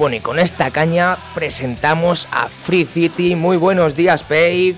Bueno, 0.00 0.16
y 0.16 0.20
con 0.20 0.38
esta 0.38 0.70
caña 0.70 1.18
presentamos 1.34 2.26
a 2.32 2.48
Free 2.48 2.86
City. 2.86 3.36
Muy 3.36 3.58
buenos 3.58 3.94
días, 3.94 4.22
Pave. 4.22 4.74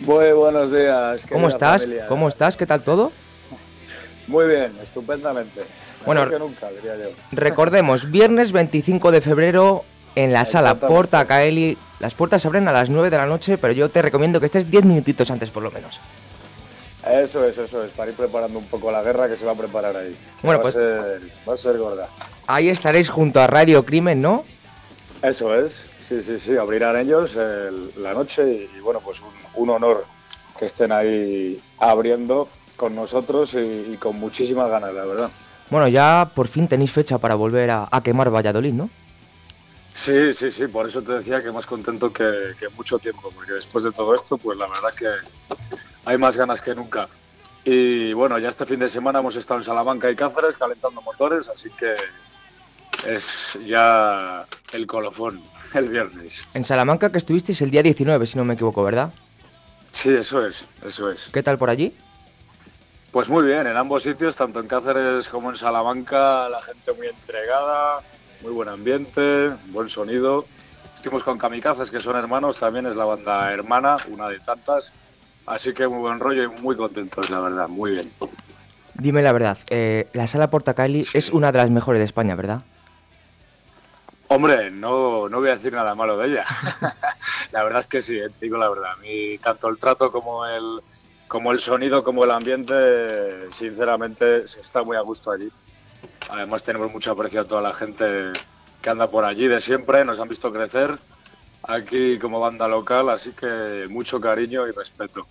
Muy 0.00 0.30
buenos 0.32 0.70
días. 0.70 1.26
¿Cómo 1.26 1.48
estás? 1.48 1.88
¿Cómo 2.06 2.28
estás? 2.28 2.54
¿Qué 2.58 2.66
tal 2.66 2.82
todo? 2.82 3.12
Muy 4.26 4.46
bien, 4.46 4.74
estupendamente. 4.82 5.62
Bueno, 6.04 6.26
recordemos, 7.32 8.10
viernes 8.10 8.52
25 8.52 9.10
de 9.10 9.22
febrero 9.22 9.86
en 10.14 10.34
la 10.34 10.44
sala 10.44 10.80
Porta 10.80 11.24
Caeli. 11.24 11.78
Las 11.98 12.12
puertas 12.12 12.42
se 12.42 12.48
abren 12.48 12.68
a 12.68 12.72
las 12.72 12.90
9 12.90 13.08
de 13.08 13.16
la 13.16 13.24
noche, 13.24 13.56
pero 13.56 13.72
yo 13.72 13.88
te 13.88 14.02
recomiendo 14.02 14.38
que 14.38 14.44
estés 14.44 14.70
10 14.70 14.84
minutitos 14.84 15.30
antes 15.30 15.48
por 15.48 15.62
lo 15.62 15.70
menos. 15.70 15.98
Eso 17.06 17.44
es, 17.44 17.56
eso 17.56 17.84
es, 17.84 17.92
para 17.92 18.10
ir 18.10 18.16
preparando 18.16 18.58
un 18.58 18.64
poco 18.64 18.90
la 18.90 19.00
guerra 19.00 19.28
que 19.28 19.36
se 19.36 19.46
va 19.46 19.52
a 19.52 19.56
preparar 19.56 19.96
ahí. 19.96 20.16
Bueno, 20.42 20.60
pues 20.60 20.76
va 20.76 21.54
a 21.54 21.56
ser 21.56 21.78
gorda. 21.78 22.08
Ahí 22.48 22.68
estaréis 22.68 23.08
junto 23.08 23.40
a 23.40 23.46
Radio 23.46 23.84
Crimen, 23.84 24.20
¿no? 24.20 24.44
Eso 25.22 25.54
es, 25.54 25.88
sí, 26.00 26.22
sí, 26.22 26.38
sí, 26.38 26.56
abrirán 26.56 26.96
ellos 26.96 27.36
la 27.96 28.12
noche 28.12 28.68
y, 28.74 28.80
bueno, 28.80 29.00
pues 29.00 29.22
un, 29.54 29.70
honor 29.70 30.04
que 30.58 30.66
estén 30.66 30.90
ahí 30.90 31.60
abriendo 31.78 32.48
con 32.76 32.94
nosotros 32.94 33.54
y, 33.54 33.96
con 33.98 34.18
muchísimas 34.18 34.68
ganas, 34.68 34.92
la 34.92 35.04
verdad. 35.04 35.30
Bueno, 35.70 35.86
ya 35.88 36.30
por 36.34 36.48
fin 36.48 36.66
tenéis 36.66 36.90
fecha 36.90 37.18
para 37.18 37.36
volver 37.36 37.70
a, 37.70 38.00
quemar 38.02 38.34
Valladolid, 38.34 38.72
¿no? 38.72 38.90
Sí, 39.94 40.34
sí, 40.34 40.50
sí, 40.50 40.66
por 40.66 40.86
eso 40.86 41.02
te 41.02 41.12
decía 41.12 41.40
que 41.40 41.50
más 41.50 41.66
contento 41.66 42.12
que, 42.12 42.52
que 42.58 42.68
mucho 42.76 42.98
tiempo, 42.98 43.30
porque 43.34 43.52
después 43.52 43.84
de 43.84 43.92
todo 43.92 44.14
esto, 44.14 44.36
pues 44.36 44.58
la 44.58 44.66
verdad 44.66 44.92
que 44.94 45.06
hay 46.06 46.16
más 46.16 46.36
ganas 46.36 46.62
que 46.62 46.74
nunca. 46.74 47.08
Y 47.64 48.12
bueno, 48.12 48.38
ya 48.38 48.48
este 48.48 48.64
fin 48.64 48.78
de 48.78 48.88
semana 48.88 49.18
hemos 49.18 49.36
estado 49.36 49.60
en 49.60 49.64
Salamanca 49.64 50.10
y 50.10 50.16
Cáceres 50.16 50.56
calentando 50.56 51.02
motores, 51.02 51.48
así 51.48 51.68
que 51.70 51.94
es 53.06 53.58
ya 53.66 54.46
el 54.72 54.86
colofón 54.86 55.42
el 55.74 55.88
viernes. 55.88 56.46
En 56.54 56.64
Salamanca 56.64 57.10
que 57.10 57.18
estuvisteis 57.18 57.60
el 57.60 57.70
día 57.70 57.82
19, 57.82 58.24
si 58.24 58.38
no 58.38 58.44
me 58.44 58.54
equivoco, 58.54 58.84
¿verdad? 58.84 59.12
Sí, 59.90 60.14
eso 60.14 60.46
es, 60.46 60.68
eso 60.84 61.10
es. 61.10 61.28
¿Qué 61.32 61.42
tal 61.42 61.58
por 61.58 61.70
allí? 61.70 61.92
Pues 63.10 63.28
muy 63.28 63.44
bien, 63.44 63.66
en 63.66 63.76
ambos 63.76 64.04
sitios, 64.04 64.36
tanto 64.36 64.60
en 64.60 64.68
Cáceres 64.68 65.28
como 65.28 65.50
en 65.50 65.56
Salamanca, 65.56 66.48
la 66.48 66.62
gente 66.62 66.92
muy 66.92 67.08
entregada, 67.08 68.00
muy 68.42 68.52
buen 68.52 68.68
ambiente, 68.68 69.50
buen 69.66 69.88
sonido. 69.88 70.44
Estuvimos 70.94 71.24
con 71.24 71.38
Kamikazes, 71.38 71.90
que 71.90 71.98
son 71.98 72.16
hermanos, 72.16 72.60
también 72.60 72.86
es 72.86 72.94
la 72.94 73.06
banda 73.06 73.52
hermana, 73.52 73.96
una 74.12 74.28
de 74.28 74.38
tantas. 74.38 74.92
Así 75.46 75.72
que 75.72 75.86
muy 75.86 76.00
buen 76.00 76.18
rollo 76.18 76.44
y 76.44 76.62
muy 76.62 76.76
contentos, 76.76 77.30
la 77.30 77.38
verdad, 77.38 77.68
muy 77.68 77.92
bien. 77.92 78.10
Dime 78.94 79.22
la 79.22 79.32
verdad, 79.32 79.58
eh, 79.70 80.08
la 80.12 80.26
sala 80.26 80.50
Portacali 80.50 81.04
es 81.14 81.30
una 81.30 81.52
de 81.52 81.58
las 81.58 81.70
mejores 81.70 82.00
de 82.00 82.04
España, 82.06 82.34
¿verdad? 82.34 82.62
Hombre, 84.28 84.70
no, 84.70 85.28
no 85.28 85.38
voy 85.38 85.50
a 85.50 85.56
decir 85.56 85.72
nada 85.72 85.94
malo 85.94 86.16
de 86.16 86.28
ella. 86.28 86.44
la 87.52 87.62
verdad 87.62 87.80
es 87.80 87.86
que 87.86 88.02
sí, 88.02 88.18
eh, 88.18 88.28
te 88.28 88.46
digo 88.46 88.56
la 88.56 88.68
verdad. 88.68 88.92
A 88.92 88.96
mí 88.96 89.38
tanto 89.38 89.68
el 89.68 89.78
trato 89.78 90.10
como 90.10 90.44
el, 90.46 90.80
como 91.28 91.52
el 91.52 91.60
sonido 91.60 92.02
como 92.02 92.24
el 92.24 92.32
ambiente, 92.32 93.52
sinceramente, 93.52 94.48
se 94.48 94.60
está 94.60 94.82
muy 94.82 94.96
a 94.96 95.00
gusto 95.00 95.30
allí. 95.30 95.48
Además 96.28 96.64
tenemos 96.64 96.90
mucho 96.90 97.12
aprecio 97.12 97.42
a 97.42 97.44
toda 97.44 97.62
la 97.62 97.72
gente 97.72 98.32
que 98.82 98.90
anda 98.90 99.06
por 99.08 99.24
allí 99.24 99.46
de 99.46 99.60
siempre, 99.60 100.04
nos 100.04 100.18
han 100.18 100.28
visto 100.28 100.52
crecer 100.52 100.98
aquí 101.62 102.18
como 102.18 102.40
banda 102.40 102.66
local, 102.66 103.10
así 103.10 103.32
que 103.32 103.86
mucho 103.88 104.20
cariño 104.20 104.66
y 104.66 104.72
respeto. 104.72 105.26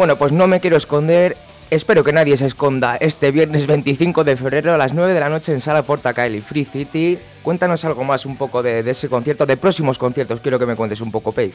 Bueno, 0.00 0.16
pues 0.16 0.32
no 0.32 0.46
me 0.46 0.60
quiero 0.60 0.78
esconder. 0.78 1.36
Espero 1.68 2.02
que 2.02 2.10
nadie 2.10 2.34
se 2.38 2.46
esconda 2.46 2.96
este 2.96 3.30
viernes 3.32 3.66
25 3.66 4.24
de 4.24 4.34
febrero 4.34 4.72
a 4.72 4.78
las 4.78 4.94
9 4.94 5.12
de 5.12 5.20
la 5.20 5.28
noche 5.28 5.52
en 5.52 5.60
Sala 5.60 5.82
Porta 5.82 6.14
Caeli 6.14 6.40
Free 6.40 6.64
City. 6.64 7.18
Cuéntanos 7.42 7.84
algo 7.84 8.02
más 8.02 8.24
un 8.24 8.38
poco 8.38 8.62
de, 8.62 8.80
ese 8.80 9.10
concierto, 9.10 9.44
de 9.44 9.58
próximos 9.58 9.98
conciertos. 9.98 10.40
Quiero 10.40 10.58
que 10.58 10.64
me 10.64 10.74
cuentes 10.74 11.02
un 11.02 11.12
poco, 11.12 11.32
Pave. 11.32 11.52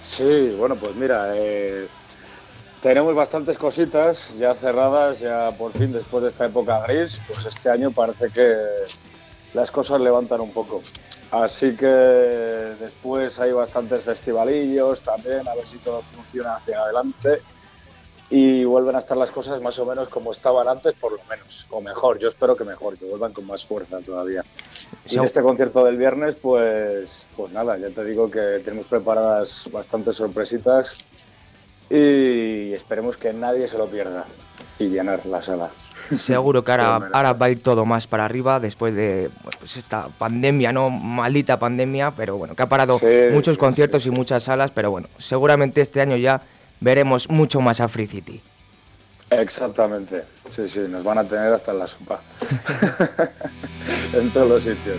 Sí, 0.00 0.54
bueno, 0.58 0.74
pues 0.76 0.96
mira, 0.96 1.36
eh, 1.36 1.86
tenemos 2.80 3.14
bastantes 3.14 3.58
cositas 3.58 4.34
ya 4.38 4.54
cerradas, 4.54 5.20
ya 5.20 5.50
por 5.50 5.72
fin 5.72 5.92
después 5.92 6.22
de 6.22 6.30
esta 6.30 6.46
época 6.46 6.80
gris, 6.86 7.20
pues 7.28 7.44
este 7.44 7.68
año 7.68 7.90
parece 7.90 8.30
que 8.30 8.56
las 9.52 9.70
cosas 9.70 10.00
levantan 10.00 10.40
un 10.40 10.50
poco. 10.50 10.80
Así 11.30 11.76
que 11.76 11.86
después 11.86 13.38
hay 13.38 13.52
bastantes 13.52 14.06
festivalillos 14.06 15.02
también, 15.02 15.46
a 15.46 15.54
ver 15.54 15.66
si 15.66 15.76
todo 15.76 16.00
funciona 16.00 16.56
hacia 16.56 16.80
adelante 16.80 17.42
y 18.34 18.64
vuelven 18.64 18.94
a 18.94 18.98
estar 18.98 19.14
las 19.14 19.30
cosas 19.30 19.60
más 19.60 19.78
o 19.78 19.84
menos 19.84 20.08
como 20.08 20.32
estaban 20.32 20.66
antes, 20.66 20.94
por 20.94 21.12
lo 21.12 21.18
menos, 21.28 21.66
o 21.68 21.82
mejor. 21.82 22.18
Yo 22.18 22.28
espero 22.28 22.56
que 22.56 22.64
mejor, 22.64 22.96
que 22.96 23.04
vuelvan 23.04 23.34
con 23.34 23.46
más 23.46 23.66
fuerza 23.66 23.98
todavía. 24.00 24.42
Y 25.06 25.18
en 25.18 25.24
este 25.24 25.42
concierto 25.42 25.84
del 25.84 25.98
viernes, 25.98 26.36
pues, 26.36 27.28
pues 27.36 27.52
nada, 27.52 27.76
ya 27.76 27.90
te 27.90 28.02
digo 28.06 28.30
que 28.30 28.62
tenemos 28.64 28.86
preparadas 28.86 29.68
bastantes 29.70 30.16
sorpresitas 30.16 30.96
y 31.90 32.72
esperemos 32.72 33.18
que 33.18 33.34
nadie 33.34 33.68
se 33.68 33.76
lo 33.76 33.86
pierda 33.86 34.24
y 34.78 34.88
llenar 34.88 35.26
la 35.26 35.42
sala. 35.42 35.68
Seguro 36.16 36.64
que 36.64 36.72
ahora, 36.72 37.10
ahora 37.12 37.34
va 37.34 37.46
a 37.46 37.50
ir 37.50 37.62
todo 37.62 37.84
más 37.84 38.06
para 38.06 38.24
arriba 38.24 38.60
después 38.60 38.94
de 38.94 39.28
pues 39.60 39.76
esta 39.76 40.08
pandemia, 40.08 40.72
¿no? 40.72 40.88
Maldita 40.88 41.58
pandemia, 41.58 42.12
pero 42.12 42.38
bueno, 42.38 42.54
que 42.54 42.62
ha 42.62 42.68
parado 42.70 42.96
muchos 43.30 43.58
conciertos 43.58 44.06
y 44.06 44.10
muchas 44.10 44.44
salas, 44.44 44.70
pero 44.70 44.90
bueno, 44.90 45.08
seguramente 45.18 45.82
este 45.82 46.00
año 46.00 46.16
ya 46.16 46.40
veremos 46.82 47.30
mucho 47.30 47.60
más 47.60 47.80
a 47.80 47.88
Free 47.88 48.06
City. 48.06 48.42
Exactamente, 49.30 50.24
sí, 50.50 50.68
sí, 50.68 50.80
nos 50.80 51.04
van 51.04 51.18
a 51.18 51.24
tener 51.24 51.52
hasta 51.52 51.72
en 51.72 51.78
la 51.78 51.86
sopa, 51.86 52.20
en 54.12 54.30
todos 54.30 54.48
los 54.48 54.64
sitios. 54.64 54.98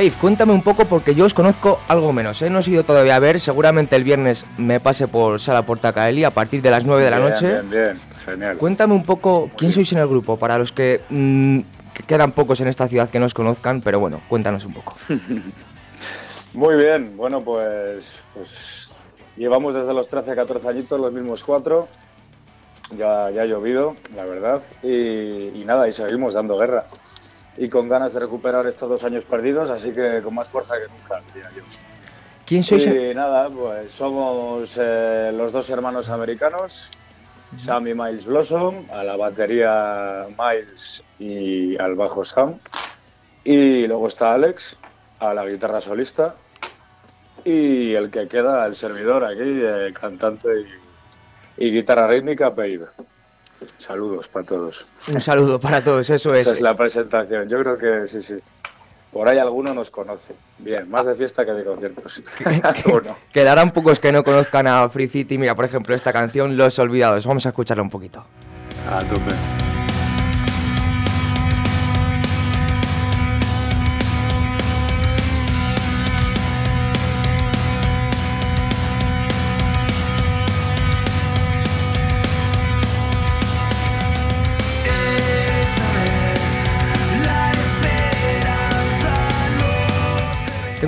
Dave, 0.00 0.16
cuéntame 0.18 0.54
un 0.54 0.62
poco 0.62 0.86
porque 0.86 1.14
yo 1.14 1.26
os 1.26 1.34
conozco 1.34 1.78
algo 1.86 2.10
menos, 2.10 2.40
¿eh? 2.40 2.48
no 2.48 2.60
he 2.60 2.70
ido 2.70 2.84
todavía 2.84 3.16
a 3.16 3.18
ver, 3.18 3.38
seguramente 3.38 3.96
el 3.96 4.02
viernes 4.02 4.46
me 4.56 4.80
pase 4.80 5.08
por 5.08 5.38
Sala 5.38 5.66
Portacaeli 5.66 6.24
a 6.24 6.30
partir 6.30 6.62
de 6.62 6.70
las 6.70 6.86
9 6.86 7.04
de 7.04 7.10
la 7.10 7.18
noche. 7.18 7.46
Bien, 7.46 7.70
bien, 7.70 8.00
genial. 8.24 8.56
Cuéntame 8.56 8.94
un 8.94 9.04
poco 9.04 9.50
quién 9.58 9.72
sois 9.72 9.92
en 9.92 9.98
el 9.98 10.06
grupo, 10.06 10.38
para 10.38 10.56
los 10.56 10.72
que, 10.72 11.02
mm, 11.10 11.58
que 11.92 12.02
quedan 12.04 12.32
pocos 12.32 12.62
en 12.62 12.68
esta 12.68 12.88
ciudad 12.88 13.10
que 13.10 13.20
no 13.20 13.26
os 13.26 13.34
conozcan, 13.34 13.82
pero 13.82 14.00
bueno, 14.00 14.22
cuéntanos 14.26 14.64
un 14.64 14.72
poco. 14.72 14.96
Muy 16.54 16.76
bien, 16.76 17.14
bueno, 17.18 17.42
pues, 17.42 18.22
pues, 18.32 18.90
llevamos 19.36 19.74
desde 19.74 19.92
los 19.92 20.08
13 20.08 20.30
a 20.30 20.36
14 20.36 20.66
añitos 20.66 20.98
los 20.98 21.12
mismos 21.12 21.44
cuatro. 21.44 21.88
Ya, 22.96 23.30
ya 23.30 23.42
ha 23.42 23.44
llovido, 23.44 23.96
la 24.16 24.24
verdad, 24.24 24.62
y, 24.82 25.62
nada, 25.66 25.86
y 25.86 25.92
seguimos 25.92 26.32
dando 26.32 26.56
guerra. 26.56 26.86
Y 27.60 27.68
con 27.68 27.88
ganas 27.88 28.14
de 28.14 28.20
recuperar 28.20 28.66
estos 28.66 28.88
dos 28.88 29.04
años 29.04 29.24
perdidos, 29.24 29.70
así 29.70 29.92
que 29.92 30.20
con 30.22 30.34
más 30.34 30.48
fuerza 30.48 30.74
que 30.80 30.88
nunca, 30.88 31.20
diría 31.32 31.50
yo. 31.56 31.62
¿Quién 32.44 32.64
sois? 32.64 32.84
Y 32.86 33.14
nada, 33.14 33.48
pues 33.48 33.92
somos 33.92 34.76
eh, 34.82 35.30
los 35.32 35.52
dos 35.52 35.70
hermanos 35.70 36.10
americanos, 36.10 36.90
Sam 37.56 37.86
y 37.86 37.94
Miles 37.94 38.26
Blossom, 38.26 38.86
a 38.90 39.04
la 39.04 39.16
batería 39.16 40.26
Miles 40.36 41.04
y 41.20 41.80
al 41.80 41.94
bajo 41.94 42.24
Sam. 42.24 42.58
Y 43.44 43.86
luego 43.86 44.08
está 44.08 44.34
Alex, 44.34 44.76
a 45.20 45.32
la 45.34 45.44
guitarra 45.46 45.80
solista 45.80 46.34
y 47.44 47.94
el 47.94 48.10
que 48.10 48.28
queda, 48.28 48.66
el 48.66 48.74
servidor 48.74 49.24
aquí, 49.24 49.40
eh, 49.42 49.92
cantante 49.98 50.48
y, 51.56 51.70
guitarra 51.70 52.08
rítmica, 52.08 52.50
Babe. 52.50 52.86
Saludos 53.78 54.28
para 54.28 54.46
todos. 54.46 54.86
Un 55.12 55.20
saludo 55.20 55.60
para 55.60 55.82
todos, 55.82 56.08
eso 56.10 56.34
es. 56.34 56.42
Esa 56.42 56.52
es 56.52 56.60
la 56.60 56.74
presentación. 56.74 57.48
Yo 57.48 57.60
creo 57.60 57.78
que 57.78 58.08
sí, 58.08 58.20
sí. 58.20 58.36
Por 59.12 59.28
ahí 59.28 59.38
alguno 59.38 59.74
nos 59.74 59.90
conoce. 59.90 60.34
Bien, 60.58 60.88
más 60.88 61.06
de 61.06 61.14
fiesta 61.14 61.44
que 61.44 61.52
de 61.52 61.64
conciertos. 61.64 62.22
Quedarán 63.32 63.72
pocos 63.72 63.98
que 63.98 64.12
no 64.12 64.22
conozcan 64.22 64.66
a 64.66 64.88
Free 64.88 65.08
City. 65.08 65.38
Mira, 65.38 65.54
por 65.54 65.64
ejemplo, 65.64 65.94
esta 65.94 66.12
canción, 66.12 66.56
Los 66.56 66.78
Olvidados. 66.78 67.26
Vamos 67.26 67.44
a 67.46 67.50
escucharla 67.50 67.82
un 67.82 67.90
poquito. 67.90 68.24
A 68.88 69.00
tope. 69.00 69.59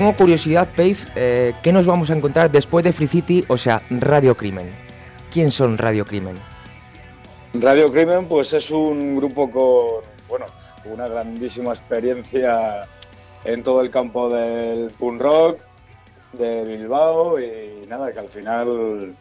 Tengo 0.02 0.16
curiosidad, 0.16 0.68
Pave, 0.76 0.96
eh, 1.14 1.54
¿qué 1.62 1.72
nos 1.72 1.86
vamos 1.86 2.10
a 2.10 2.16
encontrar 2.16 2.50
después 2.50 2.84
de 2.84 2.92
Free 2.92 3.06
City, 3.06 3.44
o 3.46 3.56
sea, 3.56 3.82
Radio 3.88 4.34
Crimen? 4.34 4.68
¿Quién 5.30 5.52
son 5.52 5.78
Radio 5.78 6.04
Crimen? 6.04 6.34
Radio 7.54 7.92
Crimen, 7.92 8.26
pues 8.26 8.52
es 8.52 8.72
un 8.72 9.14
grupo 9.14 9.48
con, 9.48 10.02
bueno, 10.28 10.46
una 10.86 11.06
grandísima 11.06 11.70
experiencia 11.70 12.84
en 13.44 13.62
todo 13.62 13.80
el 13.80 13.92
campo 13.92 14.28
del 14.28 14.90
punk 14.90 15.20
rock 15.20 15.60
de 16.32 16.64
Bilbao 16.64 17.38
y 17.38 17.86
nada, 17.86 18.12
que 18.12 18.18
al 18.18 18.28
final 18.28 19.14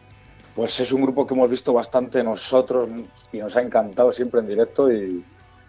pues 0.52 0.80
es 0.80 0.90
un 0.90 1.02
grupo 1.02 1.28
que 1.28 1.34
hemos 1.34 1.48
visto 1.48 1.72
bastante 1.72 2.24
nosotros 2.24 2.90
y 3.32 3.38
nos 3.38 3.54
ha 3.54 3.62
encantado 3.62 4.10
siempre 4.10 4.40
en 4.40 4.48
directo 4.48 4.92
y 4.92 5.24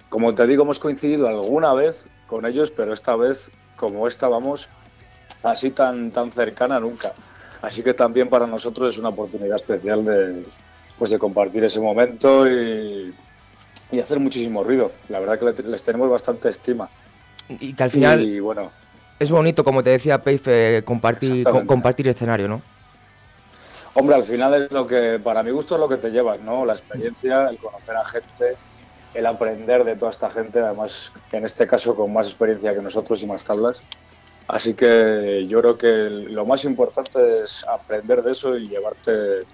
como 0.10 0.34
te 0.34 0.48
digo 0.48 0.64
hemos 0.64 0.80
coincidido 0.80 1.28
alguna 1.28 1.76
vez 1.76 2.10
con 2.26 2.48
ellos, 2.48 2.72
pero 2.72 2.94
esta 2.94 3.16
vez 3.16 3.52
como 3.76 4.08
estábamos 4.08 4.72
así 5.44 5.72
tan, 5.72 6.12
tan 6.12 6.32
cercana 6.32 6.80
nunca. 6.80 7.14
Así 7.62 7.84
que 7.84 7.94
también 7.94 8.30
para 8.30 8.48
nosotros 8.48 8.94
es 8.94 9.00
una 9.00 9.10
oportunidad 9.10 9.56
especial 9.56 10.04
de, 10.04 10.46
pues 10.98 11.12
de 11.12 11.20
compartir 11.20 11.64
ese 11.64 11.80
momento 11.80 12.48
y, 12.48 13.14
y 13.92 14.00
hacer 14.00 14.20
muchísimo 14.20 14.64
ruido. 14.64 14.92
La 15.10 15.20
verdad 15.20 15.40
que 15.40 15.64
les 15.64 15.84
tenemos 15.84 16.10
bastante 16.10 16.50
estima. 16.50 16.90
Y 17.48 17.74
que 17.74 17.84
al 17.84 17.92
final 17.92 18.42
bueno, 18.42 18.72
es 19.20 19.32
bonito, 19.32 19.64
como 19.64 19.84
te 19.84 19.92
decía 19.92 20.22
Peife, 20.22 20.78
eh, 20.78 20.84
compartir, 20.84 21.46
compartir 21.66 22.08
escenario, 22.08 22.48
¿no? 22.48 22.62
Hombre, 23.94 24.16
al 24.16 24.24
final 24.24 24.54
es 24.56 24.72
lo 24.72 24.88
que, 24.88 25.20
para 25.24 25.44
mi 25.44 25.52
gusto 25.52 25.76
es 25.76 25.80
lo 25.80 25.88
que 25.88 25.98
te 25.98 26.10
llevas, 26.10 26.42
¿no? 26.42 26.66
La 26.66 26.74
experiencia, 26.74 27.48
el 27.48 27.58
conocer 27.58 27.96
a 27.96 28.04
gente, 28.06 28.58
el 29.14 29.26
aprender 29.26 29.84
de 29.84 29.96
toda 29.96 30.12
esta 30.12 30.30
gente, 30.30 30.60
además 30.60 31.14
en 31.32 31.46
este 31.46 31.68
caso 31.68 31.96
con 31.96 32.12
más 32.12 32.26
experiencia 32.26 32.74
que 32.74 32.82
nosotros 32.82 33.22
y 33.22 33.28
más 33.28 33.44
tablas. 33.44 33.82
Así 34.48 34.74
que 34.74 35.46
yo 35.48 35.62
creo 35.62 35.78
que 35.78 35.88
lo 35.88 36.46
más 36.46 36.66
importante 36.66 37.42
es 37.44 37.66
aprender 37.68 38.22
de 38.22 38.32
eso 38.32 38.58
y 38.58 38.68
llevarte 38.68 39.46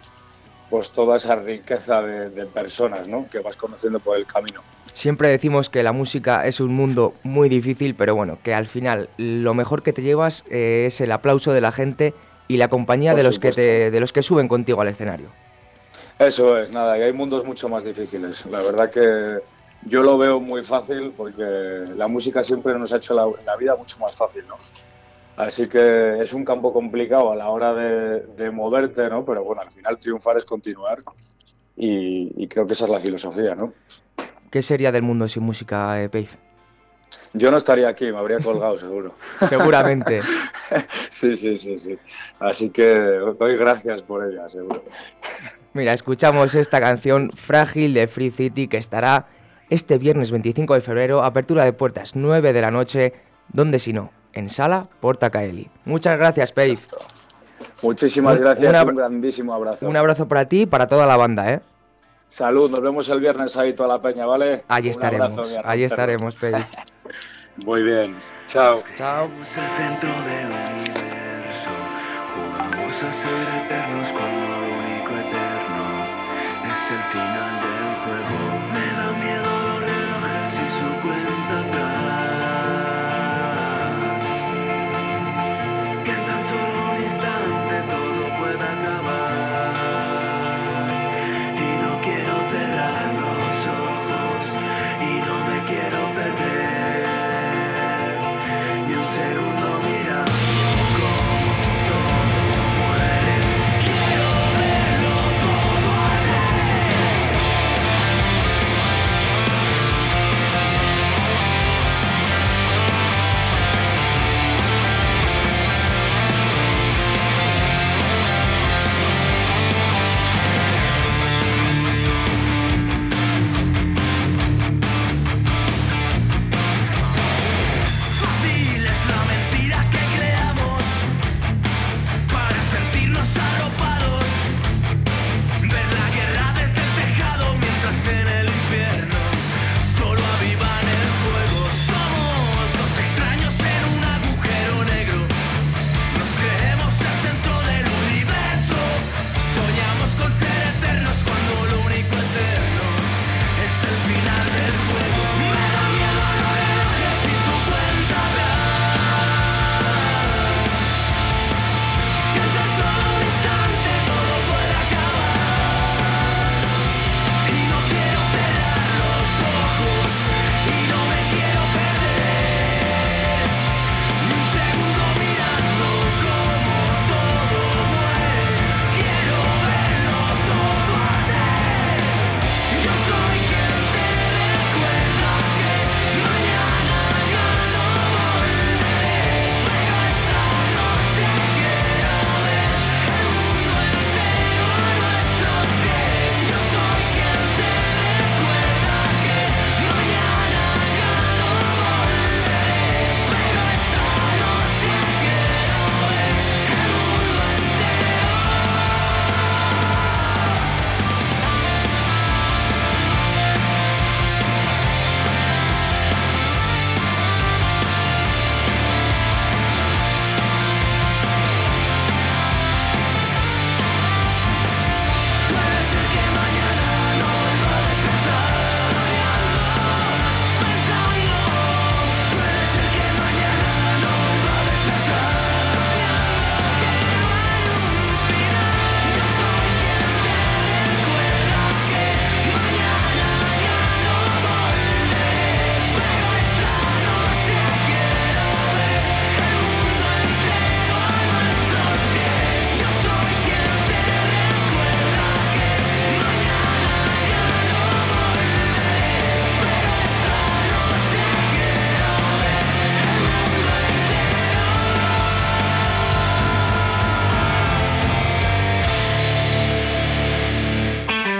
pues 0.69 0.91
toda 0.91 1.17
esa 1.17 1.35
riqueza 1.35 2.01
de, 2.01 2.45
personas 2.45 3.07
¿no? 3.07 3.27
que 3.29 3.39
vas 3.39 3.55
conociendo 3.55 3.99
por 3.99 4.17
el 4.17 4.25
camino. 4.25 4.61
Siempre 4.93 5.29
decimos 5.29 5.69
que 5.69 5.81
la 5.81 5.91
música 5.91 6.45
es 6.45 6.59
un 6.59 6.75
mundo 6.75 7.13
muy 7.23 7.49
difícil, 7.49 7.95
pero 7.95 8.15
bueno, 8.15 8.37
que 8.43 8.53
al 8.53 8.67
final 8.67 9.09
lo 9.17 9.53
mejor 9.53 9.81
que 9.81 9.93
te 9.93 10.01
llevas 10.01 10.43
eh, 10.49 10.85
es 10.87 11.01
el 11.01 11.11
aplauso 11.11 11.53
de 11.53 11.61
la 11.61 11.71
gente 11.71 12.13
y 12.47 12.57
la 12.57 12.67
compañía 12.67 13.15
de 13.15 13.23
los, 13.23 13.39
que 13.39 13.51
de 13.51 13.99
los 13.99 14.13
que 14.13 14.23
suben 14.23 14.47
contigo 14.47 14.81
al 14.81 14.87
escenario. 14.89 15.29
Eso 16.19 16.57
es, 16.57 16.71
nada, 16.71 16.97
y 16.97 17.01
hay 17.01 17.13
mundos 17.13 17.45
mucho 17.45 17.69
más 17.69 17.85
difíciles. 17.85 18.45
La 18.47 18.61
verdad 18.61 18.89
que 18.89 19.39
yo 19.83 20.01
lo 20.01 20.17
veo 20.17 20.39
muy 20.39 20.63
fácil 20.63 21.13
porque 21.15 21.43
la 21.95 22.07
música 22.07 22.43
siempre 22.43 22.77
nos 22.77 22.91
ha 22.93 22.97
hecho 22.97 23.13
la, 23.13 23.55
vida 23.55 23.75
mucho 23.75 23.97
más 23.99 24.15
fácil, 24.15 24.45
¿no? 24.47 24.55
Así 25.37 25.67
que 25.69 26.19
es 26.19 26.33
un 26.33 26.43
campo 26.43 26.73
complicado 26.73 27.31
a 27.31 27.35
la 27.35 27.47
hora 27.47 27.73
de, 27.73 28.51
moverte, 28.51 29.09
¿no? 29.09 29.23
Pero 29.23 29.43
bueno, 29.43 29.61
al 29.61 29.71
final 29.71 29.97
triunfar 29.97 30.37
es 30.37 30.45
continuar 30.45 30.99
y, 31.77 32.45
creo 32.47 32.67
que 32.67 32.73
esa 32.73 32.85
es 32.85 32.91
la 32.91 32.99
filosofía, 32.99 33.55
¿no? 33.55 33.73
¿Qué 34.51 34.61
sería 34.61 34.91
del 34.91 35.03
mundo 35.03 35.27
sin 35.27 35.43
música, 35.43 36.03
eh, 36.03 36.27
Yo 37.33 37.51
no 37.51 37.57
estaría 37.57 37.87
aquí, 37.87 38.11
me 38.11 38.17
habría 38.17 38.39
colgado 38.39 38.77
seguro. 38.77 39.13
Seguramente. 39.47 40.21
sí, 41.09 41.37
sí, 41.37 41.55
sí, 41.55 41.79
sí. 41.79 41.97
Así 42.39 42.69
que 42.69 42.95
doy 43.39 43.55
gracias 43.55 44.01
por 44.01 44.29
ella, 44.29 44.49
seguro. 44.49 44.83
Mira, 45.71 45.93
escuchamos 45.93 46.53
esta 46.55 46.81
canción 46.81 47.31
Frágil 47.31 47.93
de 47.93 48.07
Free 48.07 48.31
City 48.31 48.67
que 48.67 48.77
estará 48.77 49.27
este 49.69 49.97
viernes 49.97 50.31
25 50.31 50.73
de 50.73 50.81
febrero, 50.81 51.23
apertura 51.23 51.65
de 51.65 51.73
puertas 51.73 52.15
9 52.15 52.53
de 52.53 52.61
la 52.61 52.71
noche, 52.71 53.13
donde 53.51 53.79
si 53.79 53.93
no, 53.93 54.11
en 54.33 54.49
Sala 54.49 54.87
Porta 54.99 55.29
Caeli. 55.29 55.69
Muchas 55.85 56.17
gracias, 56.17 56.51
Pave. 56.51 56.77
Muchísimas 57.81 58.39
gracias, 58.39 58.85
un, 58.85 58.95
grandísimo 58.95 59.53
abrazo. 59.53 59.87
Un 59.87 59.95
abrazo 59.95 60.27
para 60.27 60.45
ti 60.45 60.61
y 60.61 60.65
para 60.65 60.87
toda 60.87 61.05
la 61.05 61.17
banda, 61.17 61.53
¿eh? 61.53 61.61
Salud, 62.27 62.69
nos 62.69 62.81
vemos 62.81 63.09
el 63.09 63.19
viernes 63.19 63.57
ahí 63.57 63.73
toda 63.73 63.89
la 63.89 64.01
peña, 64.01 64.25
¿vale? 64.25 64.63
Allí 64.67 64.89
estaremos, 64.89 65.57
allí 65.63 65.83
estaremos, 65.83 66.35
Pave. 66.41 66.65
Muy 67.65 67.83
bien, 67.83 68.15
chao. 68.47 68.81
Chao. 68.97 69.25
el 69.25 69.45
centro 69.45 70.09
del 70.09 70.47
universo, 70.47 71.71
jugamos 72.35 73.03
a 73.03 73.11
ser 73.11 73.47
eternos 73.65 74.07
cuando 74.11 74.47
lo 74.47 74.57
único 74.77 75.11
eterno 75.11 76.05
es 76.71 76.91
el 76.91 77.03
final 77.11 77.61
del 77.61 77.95
juego. 77.95 78.59
Me 78.73 78.87
da 78.93 79.11
miedo 79.13 79.58
cuenta 81.01 81.59
atrás. 81.59 81.98